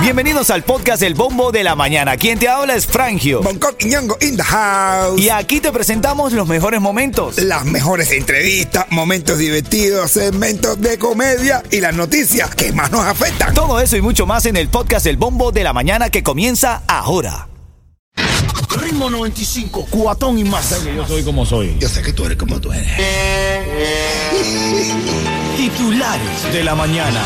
Bienvenidos 0.00 0.50
al 0.50 0.62
podcast 0.62 1.02
El 1.02 1.14
Bombo 1.14 1.50
de 1.50 1.64
la 1.64 1.74
Mañana. 1.74 2.16
Quien 2.16 2.38
te 2.38 2.48
habla 2.48 2.76
es 2.76 2.86
Frangio. 2.86 3.42
Bangkok 3.42 3.74
y 3.80 3.86
Ñongo 3.86 4.16
in 4.20 4.36
the 4.36 4.42
house. 4.42 5.20
Y 5.20 5.30
aquí 5.30 5.60
te 5.60 5.72
presentamos 5.72 6.32
los 6.32 6.46
mejores 6.46 6.80
momentos. 6.80 7.38
Las 7.38 7.64
mejores 7.64 8.12
entrevistas, 8.12 8.86
momentos 8.90 9.38
divertidos, 9.38 10.12
segmentos 10.12 10.80
de 10.80 10.96
comedia 10.98 11.62
y 11.70 11.80
las 11.80 11.94
noticias 11.94 12.54
que 12.54 12.72
más 12.72 12.90
nos 12.92 13.04
afectan. 13.04 13.52
Todo 13.52 13.80
eso 13.80 13.96
y 13.96 14.00
mucho 14.00 14.26
más 14.26 14.46
en 14.46 14.56
el 14.56 14.68
podcast 14.68 15.06
El 15.06 15.16
Bombo 15.16 15.50
de 15.50 15.64
la 15.64 15.72
Mañana 15.72 16.08
que 16.08 16.22
comienza 16.22 16.82
ahora. 16.86 17.48
Ritmo 18.80 19.10
95, 19.10 19.88
cuatón 19.90 20.38
y 20.38 20.44
más. 20.44 20.84
Yo 20.84 21.06
soy 21.06 21.24
como 21.24 21.44
soy. 21.44 21.76
Yo 21.80 21.88
sé 21.88 22.02
que 22.02 22.12
tú 22.12 22.26
eres 22.26 22.38
como 22.38 22.60
tú 22.60 22.72
eres. 22.72 22.86
Titulares 25.56 26.52
de 26.52 26.62
la 26.62 26.74
mañana. 26.76 27.22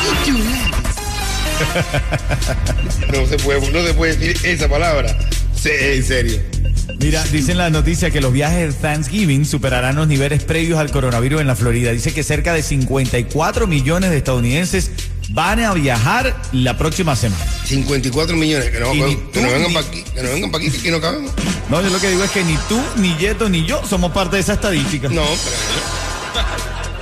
No 3.13 3.27
se 3.27 3.37
puede, 3.39 3.73
no 3.73 3.87
se 3.87 3.95
puede 3.95 4.17
decir 4.17 4.47
esa 4.47 4.69
palabra. 4.69 5.17
Sí, 5.61 5.71
en 5.73 6.05
serio. 6.05 6.41
Mira, 7.01 7.25
dicen 7.25 7.59
las 7.59 7.71
noticias 7.73 8.13
que 8.13 8.21
los 8.21 8.33
viajes 8.33 8.75
de 8.75 8.81
Thanksgiving 8.81 9.45
superarán 9.45 9.97
los 9.97 10.07
niveles 10.07 10.43
previos 10.45 10.79
al 10.79 10.91
coronavirus 10.91 11.41
en 11.41 11.47
la 11.47 11.57
Florida. 11.57 11.93
Dice 11.93 12.13
que 12.13 12.23
cerca 12.23 12.53
de 12.53 12.63
54 12.63 13.67
millones 13.67 14.11
de 14.11 14.19
estadounidenses 14.19 14.91
van 15.31 15.61
a 15.61 15.73
viajar 15.75 16.37
la 16.53 16.77
próxima 16.77 17.17
semana. 17.17 17.45
54 17.65 18.37
millones, 18.37 18.71
que 18.71 18.81
no, 18.81 18.93
que 18.93 19.41
vengan 19.41 19.73
para 19.73 19.87
aquí, 19.87 20.05
que 20.15 20.23
no 20.23 20.31
vengan 20.31 20.51
para 20.51 20.65
aquí, 20.65 20.79
que 20.79 20.91
no 20.91 21.01
cabemos. 21.01 21.33
No, 21.69 21.81
yo 21.83 21.91
lo 21.91 22.01
que 22.01 22.11
digo 22.11 22.25
es 22.25 22.31
que 22.31 22.45
ni 22.45 22.57
tú, 22.69 22.81
ni 22.97 23.17
Yeto, 23.17 23.49
ni 23.49 23.65
yo 23.65 23.83
somos 23.89 24.13
parte 24.13 24.37
de 24.37 24.43
esa 24.43 24.55
estadística. 24.55 25.09
No, 25.09 25.25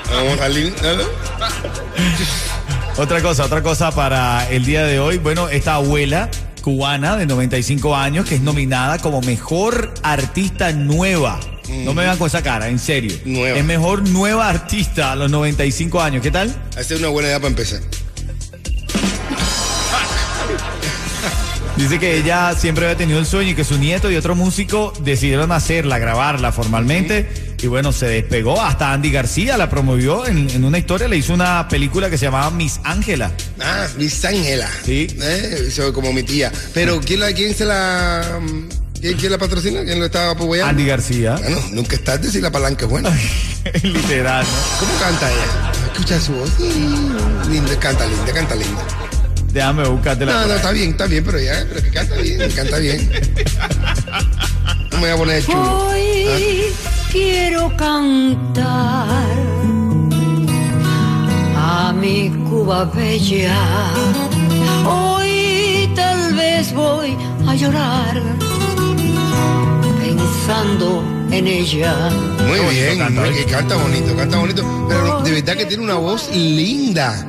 pero 0.04 0.16
vamos 0.16 0.34
a 0.34 0.38
salir, 0.38 0.74
¿no? 0.82 1.04
Otra 2.98 3.22
cosa, 3.22 3.44
otra 3.44 3.62
cosa 3.62 3.92
para 3.92 4.50
el 4.50 4.64
día 4.64 4.84
de 4.84 4.98
hoy. 4.98 5.18
Bueno, 5.18 5.48
esta 5.48 5.74
abuela 5.74 6.28
cubana 6.62 7.16
de 7.16 7.26
95 7.26 7.94
años 7.94 8.28
que 8.28 8.34
es 8.34 8.40
nominada 8.40 8.98
como 8.98 9.20
mejor 9.20 9.94
artista 10.02 10.72
nueva. 10.72 11.38
No 11.68 11.94
me 11.94 12.02
vean 12.02 12.18
con 12.18 12.26
esa 12.26 12.42
cara, 12.42 12.66
en 12.68 12.80
serio. 12.80 13.16
Nueva. 13.24 13.56
Es 13.56 13.64
mejor 13.64 14.08
nueva 14.08 14.48
artista 14.48 15.12
a 15.12 15.16
los 15.16 15.30
95 15.30 16.02
años. 16.02 16.22
¿Qué 16.24 16.32
tal? 16.32 16.52
Esa 16.76 16.94
es 16.94 16.98
una 16.98 17.08
buena 17.10 17.28
idea 17.28 17.38
para 17.38 17.50
empezar. 17.50 17.80
Dice 21.76 22.00
que 22.00 22.16
ella 22.16 22.52
siempre 22.56 22.86
había 22.86 22.96
tenido 22.96 23.20
el 23.20 23.26
sueño 23.26 23.52
y 23.52 23.54
que 23.54 23.62
su 23.62 23.78
nieto 23.78 24.10
y 24.10 24.16
otro 24.16 24.34
músico 24.34 24.92
decidieron 25.04 25.52
hacerla, 25.52 25.98
grabarla 25.98 26.50
formalmente. 26.50 27.47
Y 27.60 27.66
bueno, 27.66 27.92
se 27.92 28.06
despegó. 28.06 28.60
Hasta 28.62 28.92
Andy 28.92 29.10
García 29.10 29.56
la 29.56 29.68
promovió 29.68 30.26
en, 30.26 30.48
en 30.50 30.64
una 30.64 30.78
historia. 30.78 31.08
Le 31.08 31.16
hizo 31.16 31.34
una 31.34 31.66
película 31.68 32.08
que 32.08 32.16
se 32.16 32.26
llamaba 32.26 32.50
Miss 32.50 32.78
Ángela. 32.84 33.32
Ah, 33.60 33.86
Miss 33.96 34.24
Ángela. 34.24 34.68
Sí. 34.84 35.08
Eh, 35.20 35.68
como 35.92 36.12
mi 36.12 36.22
tía. 36.22 36.52
Pero 36.72 37.00
¿quién, 37.00 37.20
la, 37.20 37.32
quién 37.32 37.54
se 37.54 37.64
la. 37.64 38.40
¿Quién, 39.00 39.16
quién 39.16 39.32
la 39.32 39.38
patrocina? 39.38 39.82
¿Quién 39.84 39.98
lo 39.98 40.06
estaba 40.06 40.32
apoyando? 40.32 40.70
Andy 40.70 40.86
García. 40.86 41.34
Bueno, 41.36 41.60
nunca 41.72 41.96
es 41.96 42.04
tarde 42.04 42.30
si 42.30 42.40
la 42.40 42.50
palanca 42.50 42.84
es 42.84 42.90
buena. 42.90 43.10
Literal, 43.82 44.44
¿no? 44.44 44.78
¿Cómo 44.80 44.98
canta 45.00 45.30
ella? 45.30 45.72
Escucha 45.92 46.20
su 46.20 46.32
voz. 46.32 46.50
Mm, 46.58 47.50
Linda, 47.50 47.78
canta 47.80 48.06
linda, 48.06 48.32
canta 48.32 48.54
linda. 48.54 48.84
Déjame 49.52 49.88
buscártela. 49.88 50.32
No, 50.32 50.38
por 50.38 50.46
no, 50.46 50.52
ahí. 50.52 50.58
está 50.58 50.70
bien, 50.72 50.90
está 50.90 51.06
bien, 51.06 51.24
pero 51.24 51.40
ya, 51.40 51.64
pero 51.68 51.82
que 51.82 51.90
canta 51.90 52.16
bien, 52.16 52.50
canta 52.52 52.78
bien. 52.78 53.10
No 54.90 55.04
me 55.04 55.12
voy 55.14 55.14
a 55.14 55.16
poner 55.16 55.44
chulo. 55.46 55.92
Quiero 57.12 57.74
cantar 57.76 59.06
a 61.56 61.92
mi 61.92 62.30
Cuba 62.48 62.84
bella. 62.84 63.56
Hoy 64.86 65.90
tal 65.94 66.34
vez 66.34 66.72
voy 66.74 67.16
a 67.46 67.54
llorar 67.54 68.22
pensando 70.00 71.02
en 71.30 71.46
ella. 71.46 72.10
Muy 72.46 72.58
bonito 72.58 72.70
bien, 72.70 72.98
canta, 72.98 73.20
muy- 73.20 73.28
¿eh? 73.30 73.32
que 73.34 73.44
canta 73.50 73.76
bonito, 73.76 74.16
canta 74.16 74.38
bonito. 74.38 74.86
Pero 74.88 75.20
de 75.22 75.30
verdad 75.32 75.56
que 75.56 75.66
tiene 75.66 75.82
una 75.84 75.94
voz 75.94 76.30
linda. 76.34 77.24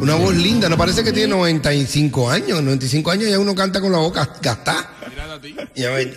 Una 0.00 0.16
voz 0.16 0.34
linda, 0.34 0.68
no 0.68 0.76
parece 0.76 1.02
que 1.02 1.12
tiene 1.12 1.28
95 1.28 2.28
años. 2.30 2.62
95 2.62 3.10
años 3.10 3.30
ya 3.30 3.38
uno 3.38 3.54
canta 3.54 3.80
con 3.80 3.90
la 3.92 3.98
boca 3.98 4.28
gastada. 4.42 4.90
Ya 5.74 5.90
ven, 5.90 6.14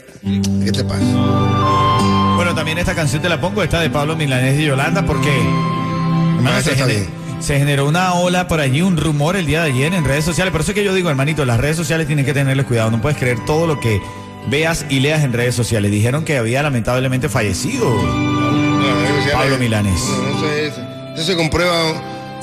¿qué 0.65 0.71
te 0.71 0.83
pasa? 0.83 2.26
También 2.57 2.79
esta 2.79 2.95
canción 2.95 3.21
te 3.21 3.29
la 3.29 3.39
pongo, 3.39 3.61
esta 3.61 3.79
de 3.79 3.89
Pablo 3.91 4.15
Milanés 4.15 4.59
y 4.59 4.65
Yolanda, 4.65 5.05
porque 5.05 5.29
hermano, 5.29 6.57
Ah, 6.57 6.61
se, 6.61 6.75
gener- 6.75 7.07
generó 7.39 7.87
una 7.87 8.15
ola 8.15 8.47
por 8.47 8.59
allí, 8.59 8.81
un 8.81 8.97
rumor 8.97 9.35
el 9.35 9.45
día 9.45 9.61
de 9.63 9.69
ayer 9.71 9.93
en 9.93 10.03
redes 10.03 10.25
sociales. 10.25 10.51
Por 10.51 10.61
eso 10.61 10.71
es 10.71 10.75
que 10.75 10.83
yo 10.83 10.93
digo, 10.95 11.09
hermanito, 11.11 11.45
las 11.45 11.59
redes 11.59 11.77
sociales 11.77 12.07
tienen 12.07 12.25
que 12.25 12.33
tenerles 12.33 12.65
cuidado. 12.65 12.89
No 12.89 12.99
puedes 12.99 13.17
creer 13.19 13.37
todo 13.45 13.67
lo 13.67 13.79
que 13.79 14.01
veas 14.49 14.85
y 14.89 14.99
leas 15.01 15.23
en 15.23 15.33
redes 15.33 15.53
sociales. 15.53 15.91
Dijeron 15.91 16.25
que 16.25 16.37
había 16.37 16.63
lamentablemente 16.63 17.29
fallecido. 17.29 17.85
No, 18.03 19.31
Pablo 19.33 19.57
Milanés. 19.59 20.01
No, 20.09 20.31
no 20.33 20.39
sé 20.41 20.67
eso. 20.67 20.81
Eso 21.15 21.23
se 21.25 21.35
comprueba 21.35 21.93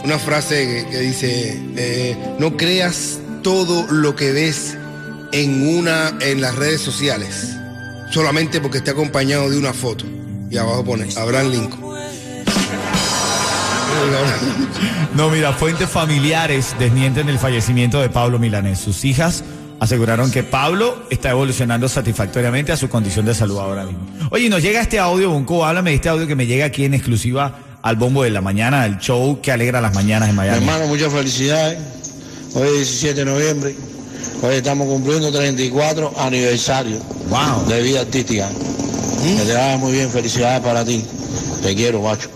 una 0.05 0.19
frase 0.21 0.85
que, 0.85 0.91
que 0.91 1.01
dice, 1.01 1.61
eh, 1.77 2.17
no 2.39 2.57
creas 2.57 3.19
todo 3.43 3.85
lo 3.91 4.15
que 4.15 4.31
ves 4.33 4.79
en 5.33 5.77
una 5.77 6.13
en 6.21 6.41
las 6.41 6.55
redes 6.55 6.81
sociales, 6.81 7.57
solamente 8.11 8.61
porque 8.61 8.79
esté 8.79 8.91
acompañado 8.93 9.51
de 9.51 9.59
una 9.59 9.73
foto. 9.73 10.05
Y 10.51 10.57
abajo 10.57 10.85
pone 10.85 11.09
Abraham 11.17 11.51
Lincoln. 11.51 11.85
No, 15.15 15.31
mira, 15.31 15.53
fuentes 15.53 15.89
familiares 15.89 16.75
desmienten 16.79 17.29
el 17.29 17.39
fallecimiento 17.39 18.01
de 18.01 18.09
Pablo 18.09 18.39
Milanés. 18.41 18.81
Sus 18.81 19.05
hijas 19.05 19.45
aseguraron 19.79 20.31
que 20.33 20.43
Pablo 20.43 21.05
está 21.11 21.31
evolucionando 21.31 21.89
satisfactoriamente 21.89 22.73
a 22.73 22.77
su 22.77 22.89
condición 22.89 23.25
de 23.25 23.35
salud 23.35 23.59
ahora 23.59 23.85
mismo. 23.85 24.01
Oye, 24.31 24.49
nos 24.49 24.63
llega 24.63 24.81
este 24.81 24.99
audio, 24.99 25.31
Bonco, 25.31 25.65
háblame 25.65 25.91
de 25.91 25.97
este 25.97 26.09
audio 26.09 26.27
que 26.27 26.35
me 26.35 26.47
llega 26.47 26.65
aquí 26.67 26.85
en 26.85 26.95
exclusiva 26.95 27.57
al 27.83 27.97
bombo 27.97 28.25
de 28.25 28.31
la 28.31 28.41
mañana, 28.41 28.83
al 28.83 28.99
show 28.99 29.41
que 29.41 29.53
alegra 29.53 29.81
las 29.81 29.95
mañanas 29.95 30.29
en 30.29 30.35
Mi 30.35 30.39
Miami. 30.39 30.59
hermano, 30.59 30.87
muchas 30.89 31.13
felicidades. 31.13 31.79
Hoy 32.55 32.67
es 32.67 32.75
17 32.75 33.15
de 33.15 33.25
noviembre. 33.25 33.77
Hoy 34.43 34.57
estamos 34.57 34.87
cumpliendo 34.89 35.31
34 35.33 36.13
aniversario 36.19 36.99
Wow. 37.29 37.67
de 37.69 37.83
vida 37.83 38.01
artística. 38.03 38.49
Que 39.23 39.45
te 39.45 39.53
vaya 39.55 39.77
muy 39.79 39.93
bien, 39.93 40.11
felicidades 40.11 40.61
para 40.61 40.85
ti. 40.85 41.03
Te 41.63 41.75
quiero, 41.75 42.03
macho. 42.03 42.29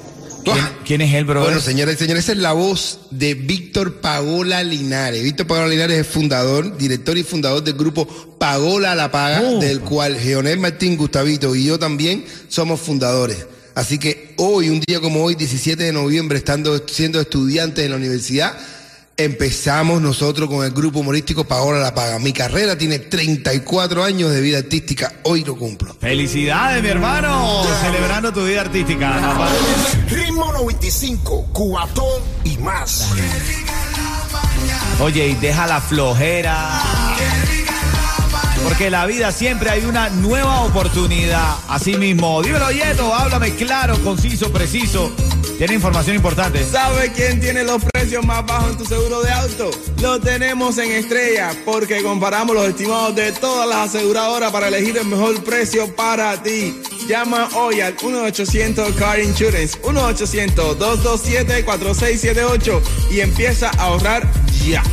¿Quién, 0.44 0.56
quién 0.86 1.00
es 1.02 1.12
él, 1.14 1.24
bro? 1.26 1.42
Bueno, 1.42 1.60
señoras 1.60 1.96
y 1.96 1.98
señores, 1.98 2.24
esa 2.24 2.32
es 2.32 2.38
la 2.38 2.52
voz 2.54 3.00
de 3.10 3.34
Víctor 3.34 4.00
Pagola 4.00 4.62
Linares. 4.62 5.22
Víctor 5.22 5.46
Pagola 5.46 5.68
Linares 5.68 5.98
es 5.98 6.06
fundador, 6.06 6.78
director 6.78 7.18
y 7.18 7.22
fundador 7.24 7.62
del 7.62 7.74
grupo 7.74 8.06
Pagola 8.38 8.94
La 8.94 9.10
Paga, 9.10 9.42
Oh. 9.44 9.58
del 9.60 9.80
cual 9.80 10.16
Geonel 10.18 10.58
Martín, 10.58 10.96
Gustavito 10.96 11.54
y 11.54 11.64
yo 11.64 11.78
también 11.78 12.24
somos 12.48 12.80
fundadores. 12.80 13.44
Así 13.74 13.98
que 13.98 14.32
hoy, 14.38 14.70
un 14.70 14.80
día 14.80 15.00
como 15.00 15.22
hoy, 15.22 15.34
17 15.34 15.82
de 15.84 15.92
noviembre, 15.92 16.38
estando 16.38 16.82
siendo 16.88 17.20
estudiantes 17.20 17.84
en 17.84 17.90
la 17.90 17.96
universidad, 17.98 18.54
empezamos 19.18 20.00
nosotros 20.00 20.48
con 20.48 20.64
el 20.64 20.70
grupo 20.70 21.00
humorístico 21.00 21.44
Pagola 21.44 21.80
La 21.80 21.92
Paga. 21.92 22.20
Mi 22.20 22.32
carrera 22.32 22.78
tiene 22.78 23.00
34 23.00 24.04
años 24.04 24.30
de 24.30 24.40
vida 24.40 24.58
artística, 24.58 25.12
hoy 25.24 25.44
lo 25.44 25.56
cumplo. 25.56 25.94
Felicidades, 26.00 26.82
mi 26.82 26.88
hermano. 26.88 27.64
Celebrando 27.82 28.32
tu 28.32 28.44
vida 28.46 28.62
artística. 28.62 29.20
papá. 29.20 29.48
Ritmo 30.08 30.52
95, 30.52 31.48
cuatón 31.52 32.22
y 32.44 32.56
más. 32.58 33.08
Oye, 35.00 35.28
y 35.28 35.34
deja 35.34 35.66
la 35.66 35.80
flojera. 35.80 36.80
Porque 38.62 38.86
en 38.86 38.92
la 38.92 39.06
vida 39.06 39.32
siempre 39.32 39.70
hay 39.70 39.84
una 39.84 40.10
nueva 40.10 40.60
oportunidad. 40.60 41.56
Así 41.68 41.96
mismo, 41.96 42.40
dímelo, 42.42 42.70
Yeto, 42.70 43.12
háblame 43.12 43.54
claro, 43.54 43.98
conciso, 44.04 44.52
preciso. 44.52 45.12
Tiene 45.58 45.74
información 45.74 46.14
importante. 46.14 46.64
¿Sabe 46.64 47.10
quién 47.10 47.40
tiene 47.40 47.64
los 47.64 47.82
precios 47.84 48.24
más 48.24 48.46
bajos 48.46 48.70
en 48.70 48.78
tu 48.78 48.84
seguro 48.84 49.22
de 49.22 49.32
auto? 49.32 49.72
Lo 50.00 50.20
tenemos 50.20 50.78
en 50.78 50.92
Estrella, 50.92 51.50
porque 51.64 52.00
comparamos 52.00 52.54
los 52.54 52.68
estimados 52.68 53.16
de 53.16 53.32
todas 53.32 53.68
las 53.68 53.88
aseguradoras 53.88 54.52
para 54.52 54.68
elegir 54.68 54.96
el 54.96 55.06
mejor 55.06 55.42
precio 55.42 55.92
para 55.96 56.40
ti. 56.40 56.80
Llama 57.08 57.48
hoy 57.56 57.80
al 57.80 57.96
1-800 57.96 58.94
Car 58.94 59.18
Insurance, 59.18 59.76
1-800-227-4678 59.82 62.80
y 63.10 63.18
empieza 63.18 63.72
a 63.78 63.86
ahorrar 63.86 64.30
ya. 64.64 64.84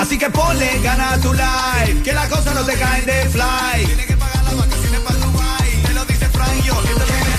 Así 0.00 0.16
que 0.16 0.30
ponle 0.30 0.80
gana 0.82 1.18
tu 1.20 1.30
life, 1.34 2.02
que 2.02 2.14
las 2.14 2.26
cosas 2.28 2.54
no 2.54 2.64
te 2.64 2.72
caen 2.74 3.04
de 3.04 3.28
fly. 3.28 3.84
Tienes 3.84 4.06
que 4.06 4.16
pagar 4.16 4.44
las 4.44 4.56
vacaciones 4.56 5.00
para 5.00 5.16
Dubai. 5.18 5.82
Te 5.82 5.92
lo 5.92 6.04
dice 6.06 6.26
Frank 6.30 6.64
yo. 6.64 6.82
Que 6.82 6.88
te 6.88 7.04
viene. 7.04 7.30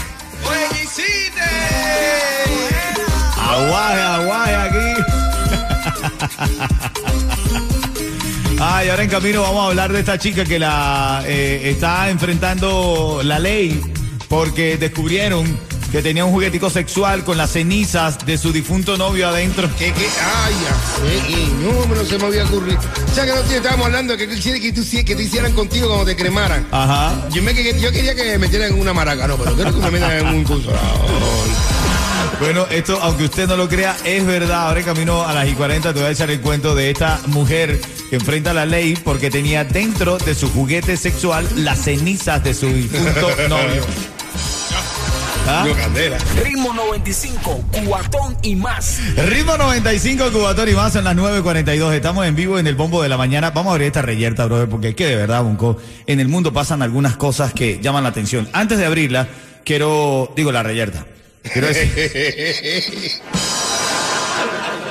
Aguaje, 3.36 4.02
aguaje 4.02 4.56
aquí. 4.56 5.02
Ay, 8.62 8.90
ahora 8.90 9.04
en 9.04 9.10
camino 9.10 9.42
vamos 9.42 9.64
a 9.64 9.68
hablar 9.70 9.92
de 9.92 10.02
esta 10.02 10.20
chica 10.20 10.46
que 10.46 10.60
la 10.60 11.24
eh, 11.26 11.72
está 11.72 12.12
enfrentando 12.12 13.22
la 13.24 13.40
ley 13.40 13.82
porque 14.30 14.78
descubrieron 14.78 15.58
que 15.92 16.02
tenía 16.02 16.24
un 16.26 16.32
juguetico 16.32 16.70
sexual 16.70 17.24
con 17.24 17.38
las 17.38 17.52
cenizas 17.52 18.26
de 18.26 18.38
su 18.38 18.52
difunto 18.54 18.98
novio 18.98 19.28
adentro. 19.28 19.70
¿Qué, 19.78 19.92
qué? 19.94 20.08
Ay, 20.46 20.54
ya 20.64 21.88
no, 21.88 21.96
no 21.96 22.06
se 22.06 22.18
me 22.18 22.26
había 22.26 22.46
ocurrido. 22.46 22.80
O 22.80 23.14
sea, 23.14 23.26
que 23.26 23.32
no 23.34 23.40
estábamos 23.42 23.86
hablando 23.88 24.16
de 24.16 24.28
que 24.28 24.62
que, 24.62 24.72
tú, 24.74 24.82
que 25.06 25.16
te 25.16 25.24
hicieran 25.24 25.54
contigo 25.54 25.88
cuando 25.88 26.06
te 26.06 26.16
cremaran. 26.16 26.66
Ajá. 26.72 27.28
Yo, 27.32 27.44
me, 27.44 27.54
que- 27.54 27.80
yo 27.80 27.92
quería 27.92 28.16
que 28.16 28.24
me 28.24 28.38
metieran 28.38 28.72
en 28.74 28.80
una 28.80 28.94
maraca, 28.94 29.28
no, 29.28 29.36
pero 29.38 29.54
quiero 29.56 29.74
que 29.74 29.80
me 29.82 29.92
metan 29.92 30.12
en 30.12 30.28
un 30.28 30.44
consolador. 30.44 30.82
Bueno, 32.40 32.66
esto, 32.72 32.98
aunque 33.02 33.26
usted 33.26 33.48
no 33.48 33.56
lo 33.56 33.70
crea, 33.70 33.96
es 34.04 34.26
verdad. 34.26 34.68
Ahora 34.68 34.80
en 34.80 34.86
camino 34.86 35.22
a 35.28 35.34
las 35.34 35.48
y 35.48 35.54
40 35.54 35.94
te 35.94 36.00
voy 36.00 36.10
a 36.10 36.12
echar 36.12 36.32
el 36.32 36.42
cuento 36.42 36.74
de 36.74 36.90
esta 36.90 37.20
mujer 37.28 37.80
que 38.10 38.16
enfrenta 38.16 38.52
la 38.54 38.66
ley 38.66 38.98
porque 39.04 39.30
tenía 39.30 39.64
dentro 39.64 40.18
de 40.18 40.34
su 40.34 40.50
juguete 40.50 40.98
sexual 40.98 41.48
las 41.58 41.84
cenizas 41.84 42.44
de 42.44 42.54
su 42.56 42.66
difunto 42.68 43.30
novio. 43.50 43.84
¿Ah? 45.48 45.66
Candela. 45.76 46.18
Ritmo 46.44 46.74
95, 46.74 47.64
cuatón 47.86 48.38
y 48.42 48.56
más. 48.56 49.00
Ritmo 49.16 49.58
95, 49.58 50.32
Cubatón 50.32 50.70
y 50.70 50.74
más 50.74 50.96
en 50.96 51.04
las 51.04 51.16
9.42. 51.16 51.94
Estamos 51.94 52.26
en 52.26 52.36
vivo 52.36 52.58
en 52.60 52.68
el 52.68 52.76
bombo 52.76 53.02
de 53.02 53.10
la 53.10 53.18
mañana. 53.18 53.52
Vamos 53.52 53.72
a 53.72 53.74
abrir 53.74 53.88
esta 53.88 54.02
reyerta, 54.02 54.46
brother, 54.46 54.70
porque 54.70 54.90
es 54.90 54.96
que 54.96 55.06
de 55.06 55.16
verdad, 55.16 55.44
Bunco, 55.44 55.78
en 56.06 56.20
el 56.20 56.28
mundo 56.28 56.54
pasan 56.54 56.82
algunas 56.82 57.16
cosas 57.18 57.54
que 57.54 57.80
llaman 57.82 58.04
la 58.04 58.10
atención. 58.10 58.48
Antes 58.54 58.78
de 58.78 58.86
abrirla, 58.86 59.28
quiero, 59.64 60.32
digo 60.36 60.52
la 60.52 60.64
reyerta. 60.64 61.06
Quiero 61.52 61.68
decir, 61.68 61.90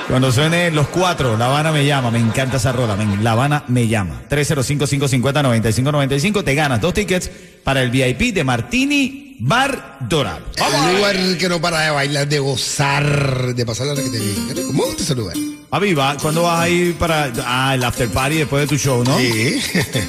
cuando 0.09 0.31
suene 0.31 0.71
los 0.71 0.87
cuatro, 0.89 1.37
La 1.37 1.45
Habana 1.45 1.71
me 1.71 1.85
llama, 1.85 2.11
me 2.11 2.19
encanta 2.19 2.57
esa 2.57 2.73
rola, 2.73 2.97
men, 2.97 3.23
La 3.23 3.31
Habana 3.31 3.63
me 3.69 3.87
llama. 3.87 4.23
305-550-9595, 4.29 6.43
te 6.43 6.55
ganas 6.55 6.81
dos 6.81 6.93
tickets 6.93 7.31
para 7.63 7.81
el 7.81 7.89
VIP 7.89 8.33
de 8.33 8.43
Martini 8.43 9.30
Bar 9.43 9.97
Doral. 10.07 10.43
Un 10.59 10.95
lugar 10.97 11.15
que 11.39 11.49
no 11.49 11.59
para 11.59 11.81
de 11.81 11.89
bailar, 11.89 12.27
de 12.27 12.37
gozar, 12.37 13.55
de 13.55 13.65
pasar 13.65 13.87
la 13.87 13.95
que 13.95 14.07
te 14.07 14.19
vi. 14.19 14.63
¿Cómo 14.67 14.85
gusta 14.85 15.01
ese 15.01 15.15
lugar? 15.15 15.35
Aviva, 15.71 16.15
¿cuándo 16.21 16.43
vas 16.43 16.59
a 16.59 16.69
ir 16.69 16.93
para 16.95 17.33
ah, 17.43 17.73
el 17.73 17.83
after 17.83 18.07
party 18.07 18.37
después 18.37 18.61
de 18.61 18.67
tu 18.67 18.77
show, 18.77 19.03
no? 19.03 19.17
Sí. 19.17 19.59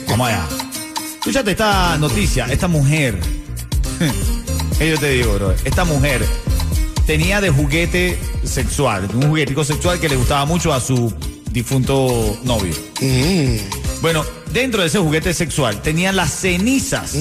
Vamos 0.06 0.28
allá. 0.28 0.46
Escúchate 1.14 1.52
esta 1.52 1.96
noticia, 1.96 2.44
esta 2.50 2.68
mujer. 2.68 3.18
Que 4.78 4.90
yo 4.90 4.98
te 4.98 5.10
digo, 5.10 5.34
bro. 5.34 5.54
Esta 5.64 5.84
mujer 5.84 6.22
tenía 7.06 7.40
de 7.40 7.48
juguete 7.48 8.18
sexual, 8.44 9.08
un 9.14 9.28
juguetico 9.28 9.64
sexual 9.64 9.98
que 9.98 10.10
le 10.10 10.16
gustaba 10.16 10.44
mucho 10.44 10.74
a 10.74 10.80
su 10.80 11.10
difunto 11.52 12.38
novio. 12.44 12.74
Mm. 13.00 13.56
Bueno, 14.02 14.26
dentro 14.52 14.82
de 14.82 14.88
ese 14.88 14.98
juguete 14.98 15.32
sexual 15.32 15.80
tenían 15.80 16.16
las 16.16 16.32
cenizas 16.32 17.14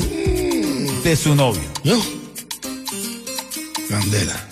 de 1.03 1.15
su 1.15 1.35
novio. 1.35 1.61
¿Yo? 1.83 2.01
Candela. 3.89 4.47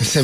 Ese, 0.00 0.22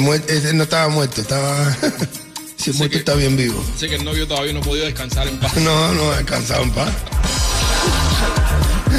no 0.54 0.62
estaba 0.62 0.88
muerto, 0.88 1.20
estaba. 1.20 1.76
Ese 2.58 2.72
muerto 2.74 2.98
está 2.98 3.14
bien 3.14 3.36
vivo. 3.36 3.62
Sé 3.76 3.88
que 3.88 3.96
el 3.96 4.04
novio 4.04 4.26
todavía 4.26 4.52
no 4.52 4.60
ha 4.60 4.62
podido 4.62 4.86
descansar 4.86 5.26
en 5.28 5.38
paz. 5.38 5.56
No, 5.62 5.92
no, 5.94 6.10
descansado 6.12 6.62
en 6.62 6.70
paz. 6.72 6.88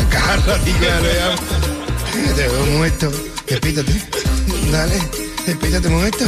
Cada 0.10 0.36
ratito 0.38 0.80
ya. 0.82 1.36
Te 2.36 2.48
veo 2.48 2.66
muerto. 2.78 3.12
Despítate. 3.48 3.94
Dale, 4.72 5.00
despítate, 5.46 5.90
muerto. 5.90 6.26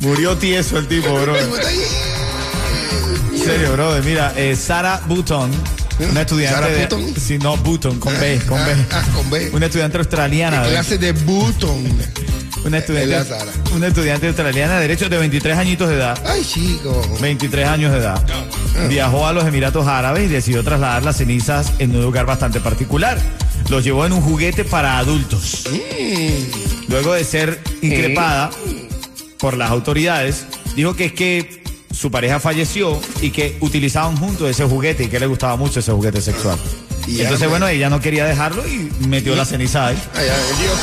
Murió 0.00 0.36
tieso 0.36 0.78
el 0.78 0.88
tipo, 0.88 1.12
bro. 1.20 1.36
En 1.36 1.50
serio, 3.38 3.72
brother. 3.72 4.04
Mira, 4.04 4.32
eh, 4.36 4.56
Sara 4.56 5.02
Button, 5.06 5.50
una 6.10 6.20
estudiante 6.22 6.54
¿Sarah 6.60 6.68
de... 6.68 6.82
Button? 6.86 7.14
Sí, 7.20 7.38
no, 7.38 7.56
Button, 7.56 7.98
con 7.98 8.12
B, 8.18 8.40
con 8.48 8.58
B. 8.64 8.74
Ah, 8.90 9.02
con 9.14 9.30
B. 9.30 9.50
Una 9.52 9.66
estudiante 9.66 9.98
australiana. 9.98 10.62
de- 10.62 10.70
Clase 10.70 10.98
de 10.98 11.12
Button. 11.12 11.84
Una 12.64 12.78
estudiante, 12.78 13.32
una 13.76 13.86
estudiante 13.86 14.26
australiana 14.26 14.74
de 14.76 14.80
derechos 14.82 15.08
de 15.08 15.18
23 15.18 15.56
añitos 15.56 15.88
de 15.88 15.94
edad. 15.96 16.18
Ay, 16.26 16.44
chico. 16.44 17.00
23 17.20 17.68
años 17.68 17.92
de 17.92 17.98
edad. 17.98 18.20
Viajó 18.88 19.26
a 19.26 19.32
los 19.32 19.44
Emiratos 19.46 19.86
Árabes 19.86 20.24
y 20.24 20.28
decidió 20.28 20.64
trasladar 20.64 21.04
las 21.04 21.16
cenizas 21.16 21.72
en 21.78 21.94
un 21.94 22.02
lugar 22.02 22.26
bastante 22.26 22.58
particular. 22.60 23.18
Los 23.68 23.84
llevó 23.84 24.04
en 24.04 24.12
un 24.12 24.20
juguete 24.20 24.64
para 24.64 24.98
adultos. 24.98 25.64
Luego 26.88 27.12
de 27.14 27.22
ser 27.24 27.60
increpada 27.82 28.50
por 29.38 29.56
las 29.56 29.70
autoridades, 29.70 30.46
dijo 30.74 30.96
que 30.96 31.04
es 31.06 31.12
que 31.12 31.62
su 31.96 32.10
pareja 32.10 32.38
falleció 32.38 33.00
y 33.22 33.30
que 33.30 33.56
utilizaban 33.60 34.16
juntos 34.18 34.50
ese 34.50 34.64
juguete 34.64 35.04
y 35.04 35.08
que 35.08 35.18
le 35.18 35.26
gustaba 35.26 35.56
mucho 35.56 35.80
ese 35.80 35.92
juguete 35.92 36.20
sexual. 36.20 36.58
Y 37.06 37.12
Y 37.12 37.20
Entonces, 37.22 37.38
pues. 37.38 37.50
bueno, 37.50 37.68
ella 37.68 37.88
no 37.88 38.00
quería 38.00 38.26
dejarlo 38.26 38.66
y 38.66 38.90
metió 39.08 39.34
la 39.34 39.46
ceniza 39.46 39.86
ahí. 39.86 40.02
Ay, 40.14 40.26
ay, 40.28 40.62
Dios. 40.62 40.78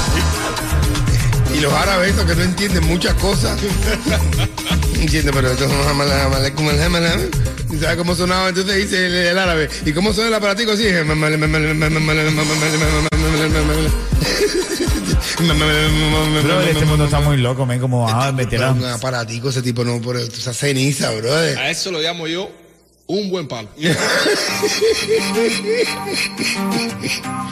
Y 1.56 1.62
los 1.62 1.72
árabes, 1.72 2.16
que 2.16 2.36
no 2.36 2.42
entienden 2.42 2.88
muchas 2.88 3.14
cosas. 3.16 3.60
Entiende, 5.00 5.32
pero 5.32 5.52
esto 5.52 5.66
es 5.66 5.72
¿Y 5.72 7.53
sabes 7.80 7.98
cómo 7.98 8.16
sonaba? 8.16 8.50
Entonces 8.50 8.76
dice 8.76 9.06
el, 9.06 9.14
el 9.14 9.38
árabe. 9.38 9.70
¿Y 9.86 9.92
cómo 9.94 10.14
suena 10.14 10.30
el 10.30 10.34
aparatico 10.36 10.72
así? 10.74 10.84
Bro, 16.44 16.62
este 16.62 16.86
mundo 16.86 17.06
está 17.06 17.20
muy 17.20 17.38
loco, 17.38 17.66
men, 17.66 17.80
como 17.80 18.02
va 18.06 18.28
a 18.28 18.32
meter 18.32 18.64
a... 18.64 18.72
Un 18.72 18.86
aparatico, 18.86 19.50
ese 19.50 19.62
tipo 19.62 19.84
no, 19.84 20.00
por 20.02 20.18
esa 20.18 20.54
ceniza, 20.54 21.12
brother. 21.12 21.58
A 21.58 21.70
eso 21.70 21.92
lo 21.92 22.00
llamo 22.00 22.28
yo 22.28 22.50
un 23.06 23.30
buen 23.30 23.48
palo. 23.48 23.68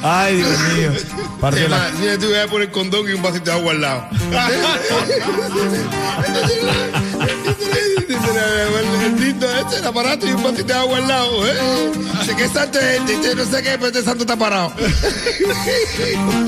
Ay, 0.02 0.38
Dios 0.38 0.60
mío. 0.78 0.92
Partió 1.42 1.68
la- 1.68 1.92
mira, 2.00 2.18
tú 2.18 2.32
vas 2.32 2.46
a 2.46 2.48
poner 2.50 2.72
condón 2.72 3.10
y 3.10 3.14
un 3.14 3.22
vasito 3.22 3.52
de 3.52 3.58
agua 3.58 3.72
al 3.74 3.82
lado. 3.82 4.08
El 8.26 9.16
tinto 9.16 9.46
ese, 9.50 9.80
el 9.80 9.86
aparato 9.88 10.28
y 10.28 10.32
un 10.32 10.44
vasito 10.44 10.64
de 10.66 10.74
agua 10.74 10.98
al 10.98 11.08
lado, 11.08 11.48
¿eh? 11.48 11.92
Dice 12.20 12.36
que 12.36 12.48
santo 12.50 12.80
es 12.80 13.02
este 13.10 13.36
no 13.36 13.46
sé 13.46 13.64
qué, 13.64 13.70
pero 13.74 13.88
este 13.88 14.04
santo 14.04 14.24
está 14.24 14.36
parado. 14.36 14.74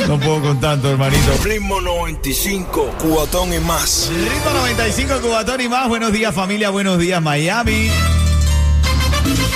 No 0.08 0.20
puedo 0.20 0.42
con 0.42 0.60
tanto, 0.60 0.90
hermanito. 0.92 1.22
Ritmo 1.44 1.81
95, 1.81 2.96
cuatón 3.00 3.54
y 3.54 3.60
más. 3.60 4.10
Ritmo 4.12 4.52
95, 4.60 5.22
Cubatón 5.22 5.62
y 5.62 5.68
más. 5.70 5.88
Buenos 5.88 6.12
días, 6.12 6.34
familia. 6.36 6.70
Buenos 6.70 7.00
días, 7.00 7.22
Miami. 7.22 7.90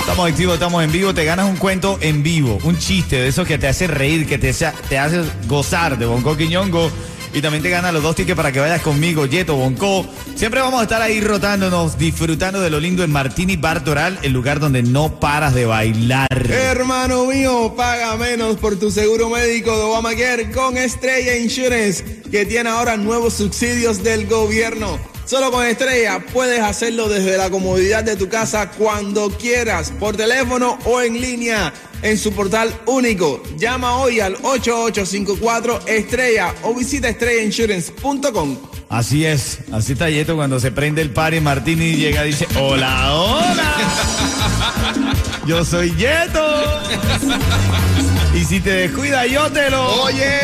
Estamos 0.00 0.28
activos, 0.30 0.54
estamos 0.54 0.82
en 0.82 0.90
vivo. 0.90 1.12
Te 1.14 1.24
ganas 1.24 1.46
un 1.48 1.56
cuento 1.56 1.98
en 2.00 2.22
vivo, 2.22 2.58
un 2.64 2.78
chiste 2.78 3.16
de 3.16 3.28
esos 3.28 3.46
que 3.46 3.58
te 3.58 3.68
hace 3.68 3.86
reír, 3.86 4.26
que 4.26 4.38
te, 4.38 4.48
hace- 4.50 4.72
te 4.88 4.98
hace 4.98 5.22
gozar 5.46 5.98
de 5.98 6.06
Bonco 6.06 6.36
Quiñongo. 6.36 6.90
Y 7.32 7.42
también 7.42 7.62
te 7.62 7.70
ganas 7.70 7.92
los 7.92 8.02
dos 8.02 8.16
tickets 8.16 8.36
para 8.36 8.52
que 8.52 8.60
vayas 8.60 8.82
conmigo, 8.82 9.26
Yeto, 9.26 9.56
Bonco. 9.56 10.06
Siempre 10.34 10.60
vamos 10.60 10.80
a 10.80 10.84
estar 10.84 11.02
ahí 11.02 11.20
rotándonos, 11.20 11.98
disfrutando 11.98 12.60
de 12.60 12.70
lo 12.70 12.80
lindo 12.80 13.04
en 13.04 13.10
Martini 13.10 13.56
Bar 13.56 13.84
Doral, 13.84 14.18
el 14.22 14.32
lugar 14.32 14.60
donde 14.60 14.82
no 14.82 15.20
paras 15.20 15.54
de 15.54 15.66
bailar. 15.66 16.28
Hermano 16.50 17.26
mío, 17.26 17.74
paga 17.76 18.16
menos 18.16 18.56
por 18.56 18.78
tu 18.78 18.90
seguro 18.90 19.28
médico 19.28 19.76
de 19.76 19.82
Obamacare 19.82 20.50
con 20.50 20.76
Estrella 20.76 21.36
Insurance, 21.36 22.22
que 22.30 22.46
tiene 22.46 22.70
ahora 22.70 22.96
nuevos 22.96 23.34
subsidios 23.34 24.02
del 24.02 24.26
gobierno. 24.26 24.98
Solo 25.28 25.50
con 25.50 25.66
Estrella 25.66 26.24
puedes 26.32 26.60
hacerlo 26.60 27.06
desde 27.10 27.36
la 27.36 27.50
comodidad 27.50 28.02
de 28.02 28.16
tu 28.16 28.30
casa 28.30 28.70
cuando 28.70 29.28
quieras, 29.28 29.92
por 30.00 30.16
teléfono 30.16 30.78
o 30.86 31.02
en 31.02 31.20
línea, 31.20 31.70
en 32.02 32.18
su 32.18 32.32
portal 32.32 32.72
único. 32.86 33.42
Llama 33.56 33.96
hoy 33.96 34.20
al 34.20 34.34
8854 34.42 35.86
Estrella 35.86 36.54
o 36.62 36.74
visita 36.74 37.08
estrellainsurance.com. 37.08 38.56
Así 38.88 39.26
es, 39.26 39.58
así 39.70 39.92
está 39.92 40.08
Yeto 40.08 40.34
cuando 40.36 40.58
se 40.58 40.70
prende 40.70 41.02
el 41.02 41.10
party, 41.10 41.40
Martini 41.40 41.96
llega 41.96 42.24
y 42.24 42.28
dice, 42.28 42.46
hola, 42.58 43.12
hola, 43.14 43.74
yo 45.46 45.62
soy 45.64 45.94
Yeto. 45.96 46.80
Y 48.34 48.44
si 48.44 48.60
te 48.60 48.70
descuida, 48.70 49.26
yo 49.26 49.50
te 49.50 49.68
lo... 49.70 50.02
Oye. 50.04 50.38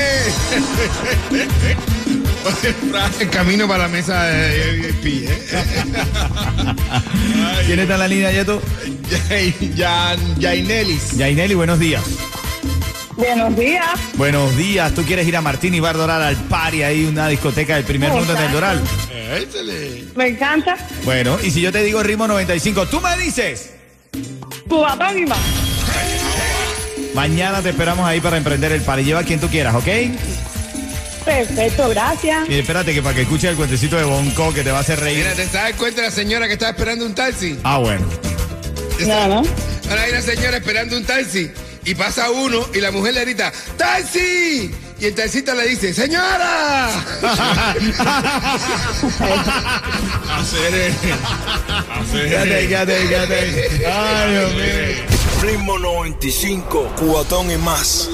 El 3.21 3.31
camino 3.31 3.67
para 3.67 3.85
la 3.85 3.89
mesa 3.89 4.25
de 4.25 4.73
VIP, 4.73 5.29
¿eh? 5.29 5.39
¿Quién 7.67 7.81
está 7.81 7.95
en 7.95 8.01
la 8.01 8.09
línea, 8.09 8.33
Yeto? 8.33 8.61
Ya, 9.75 10.17
Yainelis. 10.39 11.17
Yaineli, 11.17 11.55
buenos 11.55 11.79
días. 11.79 12.03
Buenos 13.17 13.57
días. 13.57 13.87
Buenos 14.15 14.57
días, 14.57 14.93
¿tú 14.93 15.03
quieres 15.05 15.27
ir 15.27 15.37
a 15.37 15.41
Martini 15.41 15.79
Bar 15.81 15.97
Doral 15.97 16.23
al 16.23 16.37
party 16.37 16.83
ahí, 16.83 17.05
una 17.05 17.29
discoteca 17.29 17.77
del 17.77 17.85
primer 17.85 18.11
mundo 18.11 18.37
en 18.37 18.43
el 18.43 18.53
Doral? 18.53 18.83
Échale. 19.37 20.05
Me 20.17 20.29
encanta. 20.29 20.77
Bueno, 21.05 21.39
y 21.43 21.51
si 21.51 21.61
yo 21.61 21.73
te 21.73 21.83
digo 21.83 22.03
ritmo 22.03 22.27
95, 22.27 22.87
tú 22.87 23.01
me 23.01 23.17
dices, 23.17 23.71
Cubatón 24.69 25.19
y 25.19 25.27
más. 25.27 25.39
mañana 27.15 27.63
te 27.63 27.71
esperamos 27.71 28.07
ahí 28.07 28.21
para 28.21 28.37
emprender 28.37 28.73
el 28.73 28.83
party, 28.83 29.05
lleva 29.05 29.21
a 29.21 29.25
quien 29.25 29.41
tú 29.41 29.49
quieras, 29.49 29.75
¿ok? 29.77 29.87
Perfecto, 31.25 31.89
gracias. 31.89 32.49
Y 32.49 32.59
espérate 32.59 32.93
que 32.93 33.03
para 33.03 33.15
que 33.15 33.23
escuches 33.23 33.51
el 33.51 33.57
cuentecito 33.57 33.97
de 33.97 34.05
Bonco 34.05 34.53
que 34.53 34.63
te 34.63 34.71
va 34.71 34.79
a 34.79 34.81
hacer 34.83 35.01
reír. 35.01 35.19
Mira, 35.19 35.35
¿te 35.35 35.47
das 35.47 35.73
cuenta 35.75 36.03
de 36.03 36.09
la 36.09 36.15
señora 36.15 36.47
que 36.47 36.53
estaba 36.55 36.71
esperando 36.71 37.07
un 37.07 37.15
taxi? 37.15 37.59
Ah, 37.65 37.79
bueno. 37.79 38.07
No, 39.01 39.29
no. 39.29 39.43
Ahora 39.89 40.03
hay 40.03 40.13
una 40.13 40.23
señora 40.23 40.57
esperando 40.59 40.97
un 40.97 41.05
taxi 41.05 41.51
y 41.85 41.95
pasa 41.95 42.31
uno 42.31 42.67
y 42.75 42.81
la 42.81 42.91
mujer 42.91 43.15
le 43.15 43.21
grita, 43.23 43.53
¡Taxi! 43.77 44.75
Y 44.99 45.07
el 45.07 45.15
taxista 45.15 45.55
le 45.55 45.67
dice, 45.69 45.93
¡Señora! 45.93 46.89
Hacer. 50.39 50.93
Quédate, 52.13 52.69
quédate, 52.69 53.09
quédate. 53.09 53.87
Ay, 53.87 54.33
Dios 54.33 54.55
mío. 54.55 54.65
Ritmo 55.43 55.79
95, 55.79 56.93
cuatón 56.97 57.51
y 57.51 57.57
más. 57.59 58.09